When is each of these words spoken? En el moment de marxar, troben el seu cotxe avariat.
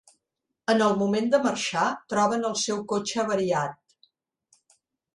En 0.73 0.79
el 0.85 0.95
moment 1.01 1.29
de 1.35 1.41
marxar, 1.43 1.85
troben 2.15 2.49
el 2.51 2.57
seu 2.65 2.83
cotxe 2.95 3.23
avariat. 3.27 4.07